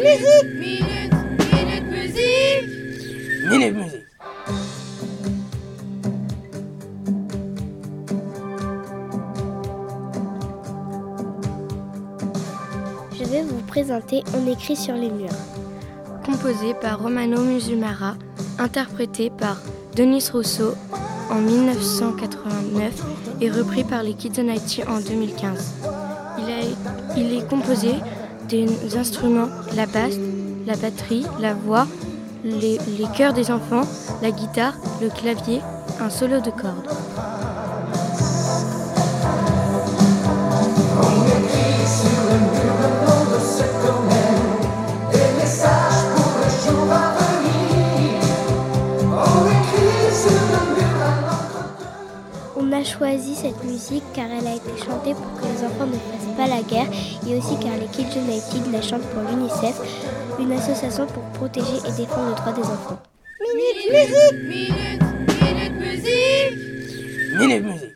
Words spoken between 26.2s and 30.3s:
Il, a- il est composé des instruments, la basse,